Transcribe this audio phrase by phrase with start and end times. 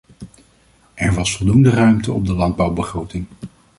[0.93, 3.25] Er was voldoende ruimte op de landbouwbegroting.